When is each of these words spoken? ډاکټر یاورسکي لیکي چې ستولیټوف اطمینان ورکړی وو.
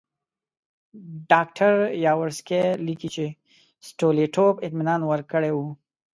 ډاکټر 1.31 1.73
یاورسکي 2.05 2.61
لیکي 2.87 3.09
چې 3.15 3.25
ستولیټوف 3.87 4.55
اطمینان 4.65 5.01
ورکړی 5.11 5.51
وو. 5.53 5.67